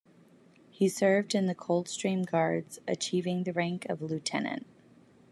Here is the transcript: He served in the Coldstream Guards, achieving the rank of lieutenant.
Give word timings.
He 0.71 0.89
served 0.89 1.35
in 1.35 1.45
the 1.45 1.53
Coldstream 1.53 2.23
Guards, 2.23 2.79
achieving 2.87 3.43
the 3.43 3.53
rank 3.53 3.85
of 3.87 4.01
lieutenant. 4.01 4.65